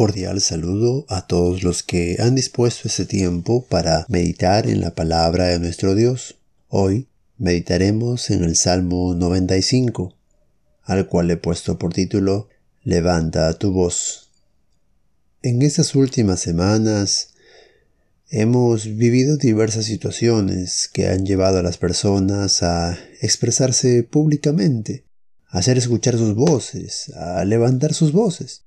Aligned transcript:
cordial 0.00 0.40
saludo 0.40 1.04
a 1.10 1.26
todos 1.26 1.62
los 1.62 1.82
que 1.82 2.16
han 2.20 2.34
dispuesto 2.34 2.88
este 2.88 3.04
tiempo 3.04 3.66
para 3.66 4.06
meditar 4.08 4.66
en 4.66 4.80
la 4.80 4.94
palabra 4.94 5.48
de 5.48 5.58
nuestro 5.58 5.94
Dios. 5.94 6.38
Hoy 6.68 7.06
meditaremos 7.36 8.30
en 8.30 8.42
el 8.42 8.56
Salmo 8.56 9.14
95, 9.14 10.14
al 10.84 11.06
cual 11.06 11.30
he 11.30 11.36
puesto 11.36 11.78
por 11.78 11.92
título 11.92 12.48
Levanta 12.82 13.52
tu 13.58 13.72
voz. 13.72 14.30
En 15.42 15.60
estas 15.60 15.94
últimas 15.94 16.40
semanas 16.40 17.34
hemos 18.30 18.86
vivido 18.96 19.36
diversas 19.36 19.84
situaciones 19.84 20.88
que 20.90 21.08
han 21.08 21.26
llevado 21.26 21.58
a 21.58 21.62
las 21.62 21.76
personas 21.76 22.62
a 22.62 22.98
expresarse 23.20 24.02
públicamente, 24.02 25.04
a 25.48 25.58
hacer 25.58 25.76
escuchar 25.76 26.16
sus 26.16 26.34
voces, 26.34 27.12
a 27.14 27.44
levantar 27.44 27.92
sus 27.92 28.12
voces 28.12 28.62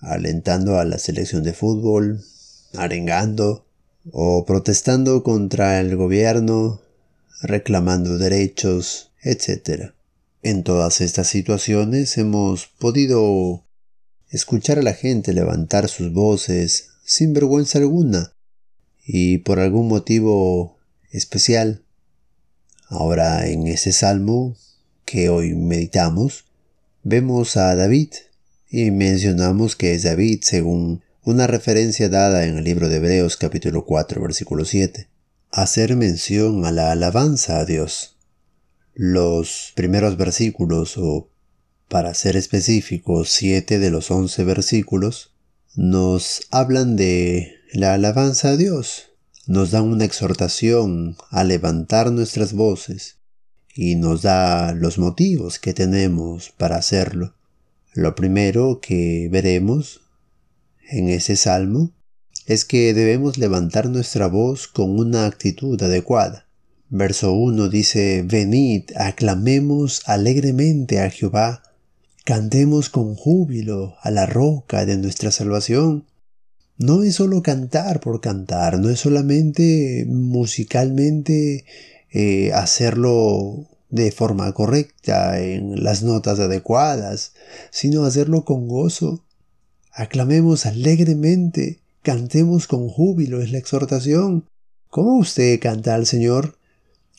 alentando 0.00 0.78
a 0.78 0.84
la 0.84 0.98
selección 0.98 1.42
de 1.42 1.52
fútbol, 1.52 2.24
arengando 2.74 3.66
o 4.12 4.44
protestando 4.44 5.22
contra 5.22 5.80
el 5.80 5.96
gobierno, 5.96 6.80
reclamando 7.42 8.18
derechos, 8.18 9.10
etc. 9.22 9.92
En 10.42 10.62
todas 10.62 11.00
estas 11.00 11.26
situaciones 11.26 12.16
hemos 12.18 12.66
podido 12.66 13.64
escuchar 14.30 14.78
a 14.78 14.82
la 14.82 14.94
gente 14.94 15.32
levantar 15.32 15.88
sus 15.88 16.12
voces 16.12 16.90
sin 17.04 17.32
vergüenza 17.32 17.78
alguna 17.78 18.32
y 19.04 19.38
por 19.38 19.60
algún 19.60 19.88
motivo 19.88 20.78
especial. 21.10 21.82
Ahora 22.88 23.46
en 23.48 23.66
ese 23.66 23.92
salmo 23.92 24.56
que 25.04 25.28
hoy 25.28 25.54
meditamos, 25.54 26.44
vemos 27.02 27.56
a 27.56 27.74
David 27.74 28.10
y 28.68 28.90
mencionamos 28.90 29.76
que 29.76 29.94
es 29.94 30.02
David 30.02 30.40
según 30.42 31.02
una 31.22 31.46
referencia 31.46 32.08
dada 32.08 32.46
en 32.46 32.58
el 32.58 32.64
libro 32.64 32.88
de 32.88 32.96
Hebreos 32.96 33.36
capítulo 33.36 33.84
4 33.84 34.20
versículo 34.20 34.64
7. 34.64 35.08
Hacer 35.50 35.96
mención 35.96 36.64
a 36.66 36.72
la 36.72 36.90
alabanza 36.90 37.60
a 37.60 37.64
Dios. 37.64 38.16
Los 38.94 39.72
primeros 39.76 40.16
versículos 40.16 40.98
o 40.98 41.28
para 41.88 42.12
ser 42.14 42.36
específicos 42.36 43.30
siete 43.30 43.78
de 43.78 43.90
los 43.90 44.10
once 44.10 44.42
versículos 44.42 45.32
nos 45.76 46.42
hablan 46.50 46.96
de 46.96 47.54
la 47.72 47.94
alabanza 47.94 48.50
a 48.50 48.56
Dios. 48.56 49.10
Nos 49.46 49.70
dan 49.70 49.84
una 49.84 50.04
exhortación 50.04 51.16
a 51.30 51.44
levantar 51.44 52.10
nuestras 52.10 52.52
voces 52.52 53.18
y 53.74 53.94
nos 53.94 54.22
da 54.22 54.72
los 54.72 54.98
motivos 54.98 55.60
que 55.60 55.72
tenemos 55.72 56.50
para 56.56 56.76
hacerlo. 56.76 57.35
Lo 57.96 58.14
primero 58.14 58.80
que 58.82 59.26
veremos 59.32 60.02
en 60.90 61.08
ese 61.08 61.34
salmo 61.34 61.92
es 62.44 62.66
que 62.66 62.92
debemos 62.92 63.38
levantar 63.38 63.88
nuestra 63.88 64.26
voz 64.26 64.68
con 64.68 65.00
una 65.00 65.24
actitud 65.24 65.82
adecuada. 65.82 66.46
Verso 66.90 67.32
1 67.32 67.70
dice, 67.70 68.22
Venid, 68.22 68.90
aclamemos 68.96 70.02
alegremente 70.04 71.00
a 71.00 71.08
Jehová, 71.08 71.62
cantemos 72.26 72.90
con 72.90 73.14
júbilo 73.14 73.94
a 74.02 74.10
la 74.10 74.26
roca 74.26 74.84
de 74.84 74.98
nuestra 74.98 75.30
salvación. 75.30 76.04
No 76.76 77.02
es 77.02 77.14
solo 77.14 77.42
cantar 77.42 78.00
por 78.00 78.20
cantar, 78.20 78.78
no 78.78 78.90
es 78.90 79.00
solamente 79.00 80.04
musicalmente 80.06 81.64
eh, 82.10 82.52
hacerlo 82.52 83.66
de 83.88 84.12
forma 84.12 84.52
correcta, 84.52 85.40
en 85.40 85.82
las 85.82 86.02
notas 86.02 86.38
adecuadas, 86.38 87.32
sino 87.70 88.04
hacerlo 88.04 88.44
con 88.44 88.68
gozo. 88.68 89.24
Aclamemos 89.92 90.66
alegremente, 90.66 91.80
cantemos 92.02 92.66
con 92.66 92.88
júbilo, 92.88 93.40
es 93.40 93.52
la 93.52 93.58
exhortación. 93.58 94.44
¿Cómo 94.90 95.16
usted 95.18 95.58
canta 95.60 95.94
al 95.94 96.06
Señor? 96.06 96.56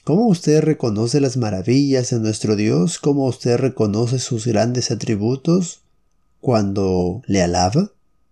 ¿Cómo 0.03 0.27
usted 0.27 0.61
reconoce 0.61 1.19
las 1.19 1.35
maravillas 1.35 2.11
de 2.11 2.19
nuestro 2.19 2.55
Dios? 2.55 2.97
¿Cómo 2.97 3.25
usted 3.25 3.57
reconoce 3.57 4.19
sus 4.19 4.47
grandes 4.47 4.89
atributos? 4.89 5.81
Cuando 6.39 7.21
le 7.25 7.41
alaba, 7.41 7.91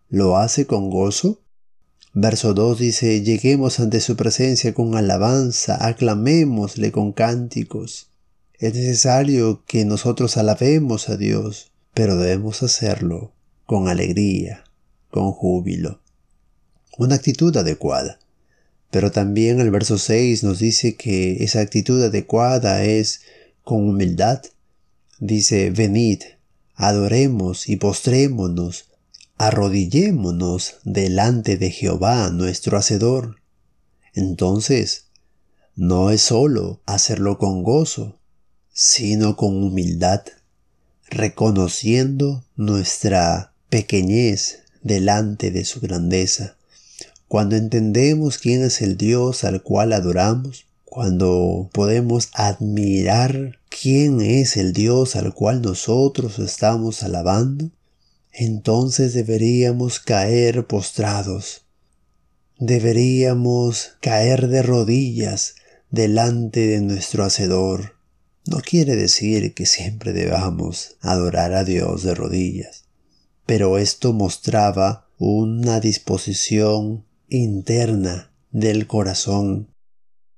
lo 0.09 0.37
hace 0.37 0.65
con 0.67 0.89
gozo. 0.89 1.39
Verso 2.13 2.53
2 2.53 2.79
dice, 2.79 3.21
lleguemos 3.23 3.81
ante 3.81 3.99
su 3.99 4.15
presencia 4.15 4.73
con 4.73 4.95
alabanza, 4.95 5.85
aclamémosle 5.85 6.93
con 6.93 7.11
cánticos. 7.11 8.07
Es 8.57 8.73
necesario 8.73 9.63
que 9.65 9.83
nosotros 9.83 10.37
alabemos 10.37 11.09
a 11.09 11.17
Dios, 11.17 11.71
pero 11.93 12.15
debemos 12.15 12.63
hacerlo 12.63 13.33
con 13.65 13.89
alegría, 13.89 14.63
con 15.11 15.33
júbilo. 15.33 16.01
Una 16.97 17.15
actitud 17.15 17.55
adecuada. 17.57 18.19
Pero 18.91 19.11
también 19.11 19.59
el 19.59 19.71
verso 19.71 19.97
6 19.97 20.43
nos 20.43 20.59
dice 20.59 20.95
que 20.95 21.43
esa 21.43 21.59
actitud 21.59 22.01
adecuada 22.01 22.85
es 22.85 23.21
con 23.63 23.89
humildad. 23.89 24.41
Dice, 25.19 25.69
venid, 25.71 26.21
adoremos 26.75 27.67
y 27.67 27.75
postrémonos, 27.75 28.89
arrodillémonos 29.37 30.75
delante 30.85 31.57
de 31.57 31.71
Jehová 31.71 32.29
nuestro 32.29 32.77
Hacedor. 32.77 33.41
Entonces, 34.13 35.07
no 35.75 36.09
es 36.09 36.21
solo 36.21 36.79
hacerlo 36.85 37.37
con 37.37 37.63
gozo, 37.63 38.17
sino 38.77 39.37
con 39.37 39.63
humildad, 39.63 40.23
reconociendo 41.09 42.43
nuestra 42.57 43.53
pequeñez 43.69 44.63
delante 44.83 45.49
de 45.49 45.63
su 45.63 45.79
grandeza. 45.79 46.57
Cuando 47.29 47.55
entendemos 47.55 48.37
quién 48.37 48.61
es 48.63 48.81
el 48.81 48.97
Dios 48.97 49.45
al 49.45 49.63
cual 49.63 49.93
adoramos, 49.93 50.65
cuando 50.83 51.69
podemos 51.71 52.27
admirar 52.33 53.59
quién 53.69 54.19
es 54.19 54.57
el 54.57 54.73
Dios 54.73 55.15
al 55.15 55.33
cual 55.33 55.61
nosotros 55.61 56.37
estamos 56.39 57.01
alabando, 57.01 57.71
entonces 58.33 59.13
deberíamos 59.13 60.01
caer 60.01 60.67
postrados, 60.67 61.63
deberíamos 62.59 63.93
caer 64.01 64.49
de 64.49 64.63
rodillas 64.63 65.55
delante 65.91 66.67
de 66.67 66.81
nuestro 66.81 67.23
Hacedor, 67.23 67.94
no 68.45 68.61
quiere 68.61 68.95
decir 68.95 69.53
que 69.53 69.65
siempre 69.65 70.13
debamos 70.13 70.97
adorar 71.01 71.53
a 71.53 71.63
Dios 71.63 72.03
de 72.03 72.13
rodillas, 72.13 72.85
pero 73.45 73.77
esto 73.77 74.13
mostraba 74.13 75.07
una 75.17 75.79
disposición 75.79 77.05
interna 77.29 78.31
del 78.51 78.85
corazón. 78.87 79.69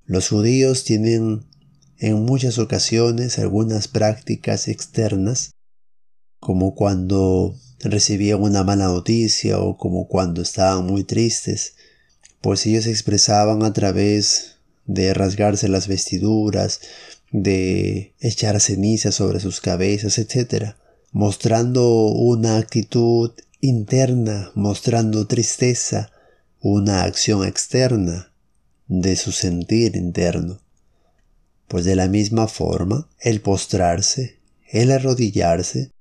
Los 0.06 0.30
judíos 0.30 0.84
tienen 0.86 1.46
en 2.00 2.24
muchas 2.24 2.60
ocasiones 2.60 3.40
algunas 3.40 3.88
prácticas 3.88 4.68
externas, 4.68 5.52
como 6.40 6.76
cuando 6.76 7.56
recibían 7.80 8.42
una 8.42 8.64
mala 8.64 8.86
noticia 8.86 9.60
o 9.60 9.78
como 9.78 10.08
cuando 10.08 10.42
estaban 10.42 10.86
muy 10.86 11.04
tristes, 11.04 11.76
pues 12.42 12.66
ellos 12.66 12.86
expresaban 12.86 13.64
a 13.64 13.74
través 13.74 14.58
de 14.86 15.14
rasgarse 15.14 15.68
las 15.68 15.88
vestiduras, 15.88 16.80
de 17.32 18.14
echar 18.20 18.60
ceniza 18.60 19.12
sobre 19.12 19.40
sus 19.40 19.62
cabezas, 19.62 20.18
etc., 20.18 20.76
mostrando 21.12 22.08
una 22.08 22.58
actitud 22.58 23.32
interna, 23.60 24.52
mostrando 24.56 25.28
tristeza, 25.28 26.12
una 26.60 27.04
acción 27.04 27.46
externa 27.46 28.32
de 28.88 29.16
su 29.16 29.32
sentir 29.32 29.96
interno. 29.96 30.62
Pues 31.68 31.86
de 31.86 31.96
la 31.96 32.08
misma 32.08 32.48
forma, 32.48 33.10
el 33.20 33.42
postrarse, 33.42 34.40
el 34.70 34.92
arrodillarse, 34.92 35.92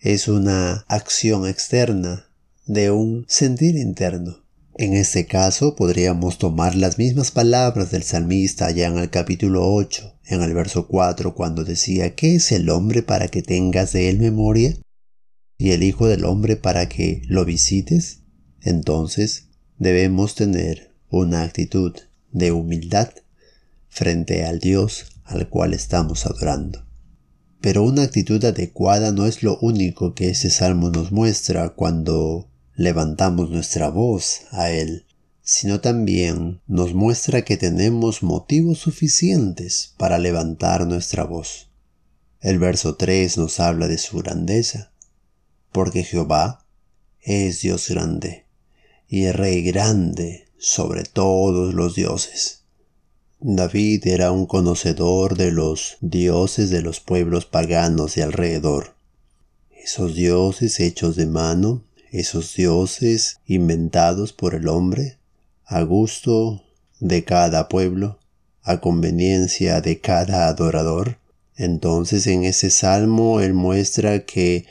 es 0.00 0.28
una 0.28 0.84
acción 0.88 1.46
externa 1.46 2.28
de 2.66 2.90
un 2.90 3.24
sentir 3.28 3.76
interno. 3.76 4.44
En 4.80 4.94
este 4.94 5.26
caso 5.26 5.74
podríamos 5.74 6.38
tomar 6.38 6.76
las 6.76 6.98
mismas 6.98 7.32
palabras 7.32 7.90
del 7.90 8.04
salmista 8.04 8.66
allá 8.66 8.86
en 8.86 8.96
el 8.96 9.10
capítulo 9.10 9.74
8, 9.74 10.20
en 10.26 10.40
el 10.40 10.54
verso 10.54 10.86
4, 10.86 11.34
cuando 11.34 11.64
decía, 11.64 12.14
¿qué 12.14 12.36
es 12.36 12.52
el 12.52 12.70
hombre 12.70 13.02
para 13.02 13.26
que 13.26 13.42
tengas 13.42 13.90
de 13.90 14.08
él 14.08 14.20
memoria? 14.20 14.76
¿Y 15.56 15.70
el 15.72 15.82
Hijo 15.82 16.06
del 16.06 16.24
hombre 16.24 16.54
para 16.54 16.88
que 16.88 17.22
lo 17.26 17.44
visites? 17.44 18.20
Entonces 18.62 19.48
debemos 19.78 20.36
tener 20.36 20.94
una 21.10 21.42
actitud 21.42 21.96
de 22.30 22.52
humildad 22.52 23.10
frente 23.88 24.44
al 24.44 24.60
Dios 24.60 25.06
al 25.24 25.48
cual 25.48 25.74
estamos 25.74 26.24
adorando. 26.24 26.86
Pero 27.60 27.82
una 27.82 28.02
actitud 28.02 28.44
adecuada 28.44 29.10
no 29.10 29.26
es 29.26 29.42
lo 29.42 29.58
único 29.58 30.14
que 30.14 30.30
ese 30.30 30.50
salmo 30.50 30.90
nos 30.90 31.10
muestra 31.10 31.70
cuando 31.70 32.47
levantamos 32.78 33.50
nuestra 33.50 33.90
voz 33.90 34.42
a 34.52 34.70
Él, 34.70 35.04
sino 35.42 35.80
también 35.80 36.60
nos 36.68 36.94
muestra 36.94 37.42
que 37.42 37.56
tenemos 37.56 38.22
motivos 38.22 38.78
suficientes 38.78 39.94
para 39.96 40.16
levantar 40.16 40.86
nuestra 40.86 41.24
voz. 41.24 41.70
El 42.40 42.60
verso 42.60 42.94
3 42.94 43.36
nos 43.36 43.58
habla 43.58 43.88
de 43.88 43.98
su 43.98 44.18
grandeza, 44.18 44.92
porque 45.72 46.04
Jehová 46.04 46.64
es 47.20 47.62
Dios 47.62 47.88
grande 47.88 48.44
y 49.08 49.28
Rey 49.32 49.64
grande 49.64 50.46
sobre 50.56 51.02
todos 51.02 51.74
los 51.74 51.96
dioses. 51.96 52.60
David 53.40 54.06
era 54.06 54.30
un 54.30 54.46
conocedor 54.46 55.36
de 55.36 55.50
los 55.50 55.96
dioses 56.00 56.70
de 56.70 56.82
los 56.82 57.00
pueblos 57.00 57.44
paganos 57.44 58.14
de 58.14 58.22
alrededor. 58.22 58.94
Esos 59.72 60.14
dioses 60.14 60.78
hechos 60.78 61.16
de 61.16 61.26
mano, 61.26 61.82
esos 62.10 62.54
dioses 62.54 63.38
inventados 63.46 64.32
por 64.32 64.54
el 64.54 64.68
hombre, 64.68 65.18
a 65.64 65.82
gusto 65.82 66.62
de 67.00 67.24
cada 67.24 67.68
pueblo, 67.68 68.18
a 68.62 68.80
conveniencia 68.80 69.80
de 69.80 70.00
cada 70.00 70.48
adorador. 70.48 71.18
Entonces 71.56 72.26
en 72.26 72.44
ese 72.44 72.70
salmo 72.70 73.40
él 73.40 73.54
muestra 73.54 74.24
que 74.24 74.66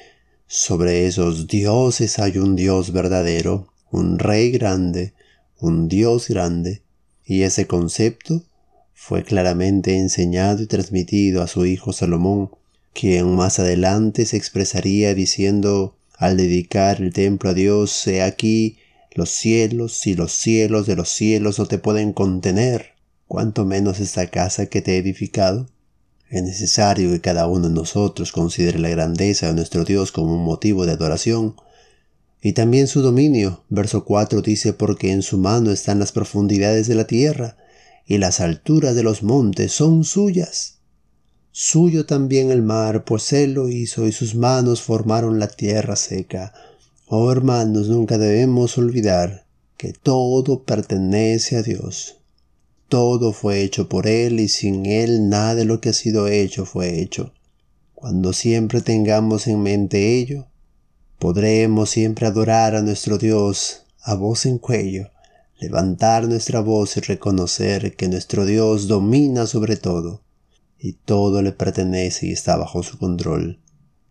sobre 0.48 1.08
esos 1.08 1.48
dioses 1.48 2.20
hay 2.20 2.38
un 2.38 2.56
Dios 2.56 2.94
verdadero, 2.94 3.74
un 3.92 4.20
rey 4.20 4.52
grande, 4.52 5.14
un 5.60 5.88
Dios 5.88 6.30
grande, 6.30 6.82
y 7.26 7.42
ese 7.42 7.68
concepto 7.68 8.44
fue 8.94 9.24
claramente 9.24 9.98
enseñado 9.98 10.64
y 10.64 10.68
transmitido 10.68 11.42
a 11.42 11.48
su 11.48 11.66
hijo 11.66 11.92
Salomón, 11.92 12.52
quien 12.94 13.36
más 13.36 13.60
adelante 13.60 14.26
se 14.26 14.38
expresaría 14.38 15.14
diciendo 15.14 15.97
al 16.18 16.36
dedicar 16.36 17.02
el 17.02 17.14
templo 17.14 17.52
a 17.52 17.54
Dios, 17.54 18.08
he 18.08 18.24
aquí 18.24 18.78
los 19.14 19.30
cielos 19.30 20.06
y 20.08 20.16
los 20.16 20.32
cielos 20.32 20.88
de 20.88 20.96
los 20.96 21.10
cielos 21.10 21.60
no 21.60 21.68
te 21.68 21.78
pueden 21.78 22.12
contener, 22.12 22.94
cuanto 23.28 23.66
menos 23.66 24.00
esta 24.00 24.28
casa 24.28 24.66
que 24.66 24.82
te 24.82 24.96
he 24.96 24.98
edificado. 24.98 25.70
Es 26.30 26.44
necesario 26.44 27.12
que 27.12 27.22
cada 27.22 27.48
uno 27.48 27.70
de 27.70 27.76
nosotros 27.76 28.32
considere 28.32 28.80
la 28.80 28.90
grandeza 28.90 29.48
de 29.48 29.54
nuestro 29.54 29.86
Dios 29.86 30.12
como 30.12 30.34
un 30.36 30.44
motivo 30.44 30.86
de 30.86 30.94
adoración, 30.94 31.56
y 32.42 32.54
también 32.54 32.88
su 32.88 33.02
dominio. 33.02 33.64
Verso 33.70 34.04
4 34.04 34.42
dice, 34.42 34.74
porque 34.74 35.12
en 35.12 35.22
su 35.22 35.38
mano 35.38 35.72
están 35.72 36.00
las 36.00 36.12
profundidades 36.12 36.88
de 36.88 36.96
la 36.96 37.08
tierra, 37.08 37.58
y 38.06 38.18
las 38.18 38.40
alturas 38.40 38.96
de 38.96 39.04
los 39.04 39.22
montes 39.22 39.72
son 39.72 40.04
suyas. 40.04 40.77
Suyo 41.60 42.06
también 42.06 42.52
el 42.52 42.62
mar, 42.62 43.04
pues 43.04 43.34
él 43.34 43.54
lo 43.54 43.68
hizo 43.68 44.06
y 44.06 44.12
sus 44.12 44.36
manos 44.36 44.84
formaron 44.84 45.40
la 45.40 45.48
tierra 45.48 45.96
seca. 45.96 46.54
Oh 47.08 47.32
hermanos, 47.32 47.88
nunca 47.88 48.20
debemos 48.20 48.78
olvidar 48.78 49.48
que 49.76 49.92
todo 49.92 50.62
pertenece 50.66 51.58
a 51.58 51.64
Dios. 51.64 52.18
Todo 52.90 53.34
fue 53.34 53.64
hecho 53.64 53.90
por 53.90 54.06
Él 54.06 54.40
y 54.40 54.50
sin 54.50 54.86
Él 54.86 55.30
nada 55.30 55.56
de 55.56 55.66
lo 55.66 55.82
que 55.82 55.90
ha 55.90 55.94
sido 55.94 56.28
hecho 56.28 56.64
fue 56.64 57.02
hecho. 57.02 57.34
Cuando 57.96 58.34
siempre 58.34 58.82
tengamos 58.82 59.48
en 59.48 59.64
mente 59.64 60.20
ello, 60.20 60.46
podremos 61.18 61.90
siempre 61.90 62.28
adorar 62.28 62.76
a 62.76 62.84
nuestro 62.84 63.18
Dios 63.18 63.82
a 64.04 64.14
voz 64.14 64.46
en 64.46 64.60
cuello 64.60 65.10
levantar 65.60 66.28
nuestra 66.28 66.60
voz 66.60 66.98
y 66.98 67.00
reconocer 67.00 67.96
que 67.96 68.08
nuestro 68.08 68.46
Dios 68.46 68.88
domina 68.88 69.48
sobre 69.48 69.76
todo, 69.76 70.22
y 70.80 70.94
todo 70.94 71.42
le 71.42 71.52
pertenece 71.52 72.28
y 72.28 72.32
está 72.32 72.56
bajo 72.56 72.84
su 72.84 72.98
control, 72.98 73.60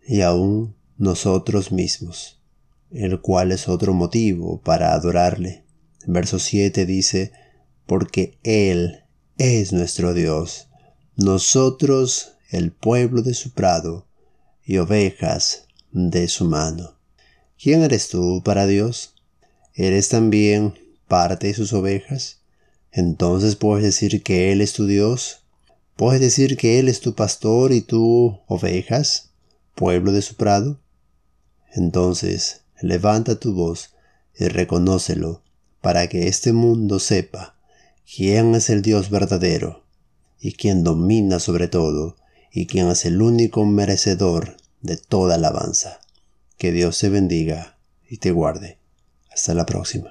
y 0.07 0.21
aún 0.21 0.75
nosotros 0.99 1.73
mismos, 1.73 2.41
el 2.91 3.21
cual 3.21 3.53
es 3.53 3.69
otro 3.69 3.95
motivo 3.95 4.61
para 4.61 4.93
adorarle. 4.93 5.65
verso 6.07 6.39
7 6.39 6.87
dice, 6.87 7.33
porque 7.87 8.39
Él 8.43 9.05
es 9.39 9.73
nuestro 9.73 10.15
Dios, 10.15 10.69
nosotros 11.17 12.33
el 12.51 12.73
pueblo 12.73 13.23
de 13.23 13.35
su 13.35 13.53
prado, 13.53 14.07
y 14.65 14.79
ovejas 14.79 15.69
de 15.93 16.27
su 16.27 16.45
mano. 16.45 16.99
¿Quién 17.57 17.83
eres 17.83 18.09
tú 18.09 18.43
para 18.45 18.67
Dios? 18.67 19.15
¿Eres 19.75 20.09
también 20.09 20.75
parte 21.07 21.47
de 21.49 21.55
sus 21.55 21.73
ovejas, 21.73 22.41
entonces 22.93 23.57
puedes 23.57 23.85
decir 23.85 24.23
que 24.23 24.53
Él 24.53 24.61
es 24.61 24.73
tu 24.73 24.87
Dios. 24.87 25.45
Puedes 25.97 26.21
decir 26.21 26.59
que 26.59 26.79
Él 26.79 26.89
es 26.89 27.01
tu 27.01 27.15
pastor 27.15 27.73
y 27.73 27.81
tú 27.81 28.41
ovejas, 28.47 29.31
pueblo 29.75 30.13
de 30.13 30.21
su 30.21 30.37
prado. 30.37 30.79
Entonces 31.73 32.61
levanta 32.83 33.41
tu 33.41 33.55
voz 33.55 33.95
y 34.39 34.49
reconócelo 34.49 35.43
para 35.81 36.07
que 36.09 36.29
este 36.29 36.53
mundo 36.53 36.99
sepa 36.99 37.57
quién 38.15 38.55
es 38.55 38.69
el 38.69 38.83
Dios 38.83 39.09
verdadero 39.09 39.85
y 40.39 40.53
quién 40.53 40.85
domina 40.85 41.41
sobre 41.41 41.67
todo 41.67 42.17
y 42.53 42.67
quién 42.67 42.89
es 42.89 43.07
el 43.07 43.23
único 43.23 43.65
merecedor 43.65 44.59
de 44.83 44.99
toda 44.99 45.37
alabanza. 45.37 46.01
Que 46.59 46.73
Dios 46.73 46.99
te 46.99 47.09
bendiga 47.09 47.79
y 48.09 48.19
te 48.19 48.33
guarde. 48.33 48.79
Hasta 49.31 49.55
la 49.55 49.65
próxima. 49.65 50.11